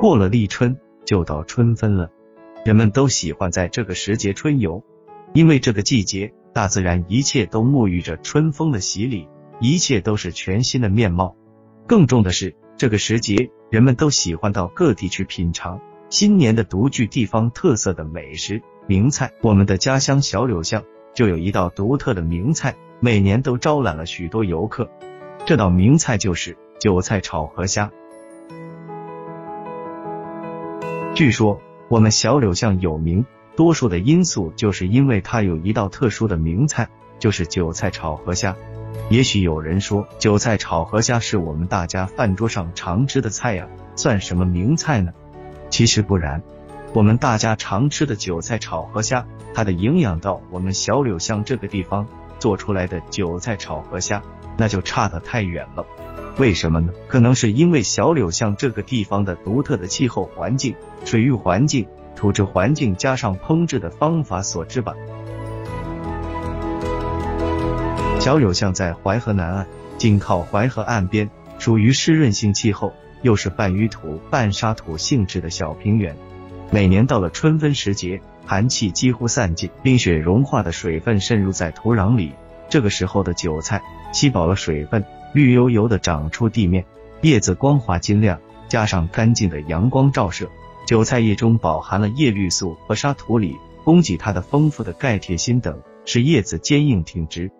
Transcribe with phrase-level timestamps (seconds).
[0.00, 2.08] 过了立春，就到春分了。
[2.64, 4.84] 人们都喜欢在这个时节春游，
[5.34, 9.26] 因为这个季节，大自然一切都沐浴着春风的洗礼，
[9.60, 11.36] 一切都是全新的面貌。
[11.88, 19.32] 更重的是，这个时节，人们都喜欢到各地去品尝新年的独具地方特色的美食名菜。
[19.42, 24.88] 我们的家乡小柳巷就有一道独特的名菜，每年都招揽了许多游客。
[25.44, 27.90] 这道名菜就是韭菜炒河虾。
[31.18, 33.26] 据说我们小柳巷有名，
[33.56, 38.54] 多数的因素就是因为它有一道特殊的名菜，就是韭菜炒河虾。
[39.10, 45.12] 也许有人说，韭菜炒河虾是我们大家饭桌上常吃的菜呀，算什么名菜呢？
[45.70, 46.40] 其实不然，
[46.94, 52.06] 我们大家常吃的韭菜炒河虾，它的营养到我们小柳巷这个地方
[52.38, 54.22] 做出来的韭菜炒河虾。
[54.60, 55.86] 那就差得太远了，
[56.36, 56.92] 为什么呢？
[57.06, 64.94] 可能是因为小柳巷这个地方的独特的气候环境、水域环境、土质环境，加上烹制的方法所致吧。
[68.18, 76.16] 小柳巷在淮河南岸，紧靠淮河岸边，属于湿润性气候，又是半淤土半沙土性质的小平原。
[76.72, 82.32] 每年到了春分时节，寒气几乎散尽，冰雪融化的水分渗入在土壤里。
[82.70, 86.86] 这个时候的韭菜吸饱了水分，绿油油的长出地面，
[87.20, 90.48] 叶子光滑晶亮，加上干净的阳光照射，
[90.86, 97.50] 韭菜叶中饱含了叶绿素和沙土里供给它的丰富的钙、铁、锌等，使叶子坚硬挺直。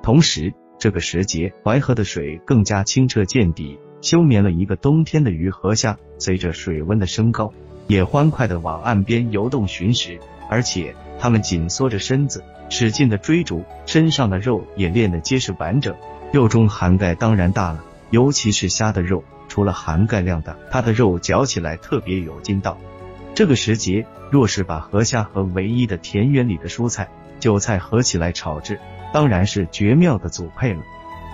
[0.00, 7.52] 同时，这个时节淮河的水更加清澈见底，休眠了一个冬天的鱼和虾，随着水温的升高，
[7.88, 12.42] 也欢快的往岸边游动寻食，而且它们紧缩着身子。
[12.68, 15.94] 使劲的追逐，身上的肉也练得结实完整，
[16.32, 17.84] 肉中含钙当然大了。
[18.10, 22.76] 尤其是虾的肉，除了含钙量大，它的肉嚼起来特别有劲道。
[23.36, 28.80] 这个时节，若是把河虾和唯一的田园里的蔬菜韭菜合起来炒制，
[29.12, 30.80] 当然是绝妙的组配了。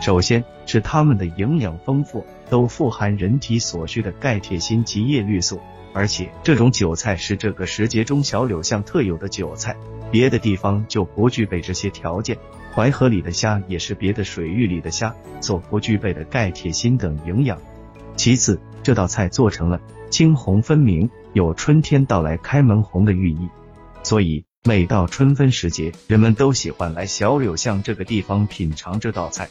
[0.00, 5.60] 首先是它们的营养丰富，都富含人体所需的钙、铁、锌及叶绿素，
[5.92, 9.76] 而且这种韭菜是这个时节中小柳巷特有的韭菜。
[10.10, 12.36] 别的地方就不具备这些条件，
[12.74, 17.58] 淮河里的虾也是别的水域里的虾所不具备的钙、铁、锌等营养。
[18.16, 23.48] 其次，这道菜做成了青红分明，有春天到来开门红的寓意，
[24.02, 29.48] 所以每到春分时节，人们都喜欢来小柳巷这个地方品尝这道菜。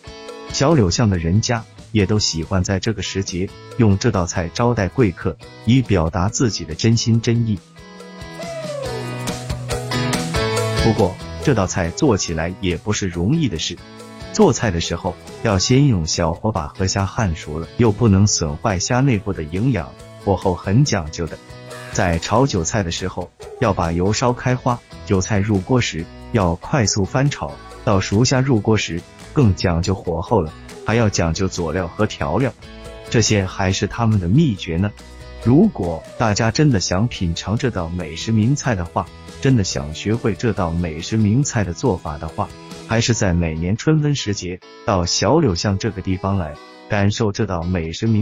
[0.54, 7.58] 小柳巷的人家也都喜欢在这个时节用这道菜招待贵客，以表达自己的真心真意。
[10.84, 13.76] 不过这道菜做起来也不是容易的事。
[14.32, 19.92] 做菜的时候要先用小火把河虾焊熟了，又不能损坏虾内部的营养，
[20.24, 21.36] 火候很讲究的。
[21.92, 27.52] 在炒韭菜的时候，要把油烧开花，韭菜入锅时要快速翻炒，
[27.84, 29.02] 到熟虾入锅时
[29.34, 30.54] 更讲究火候了，
[30.86, 32.54] 还要讲究佐料和调料，
[33.10, 34.92] 这些还是他们的秘诀呢。
[35.44, 39.08] 如果大家真的想品尝这道美食名菜的话，
[39.42, 42.48] 真的想学会这道美食名菜的做法的话，
[42.88, 46.54] 还是在每年春分时节到小柳巷这个地方来
[46.88, 48.22] 感受这道美食名。